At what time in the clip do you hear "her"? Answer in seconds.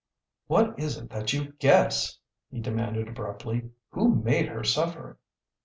4.47-4.63